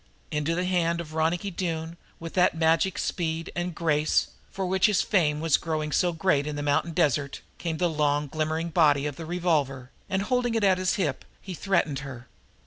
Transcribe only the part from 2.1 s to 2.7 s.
with that